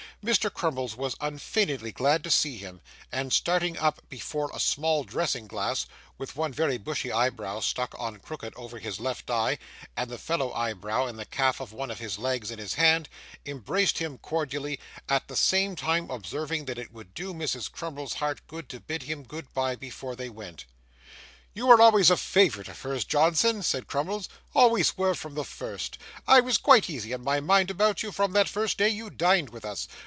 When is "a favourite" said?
22.11-22.67